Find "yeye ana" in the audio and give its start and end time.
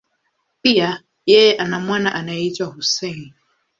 1.25-1.79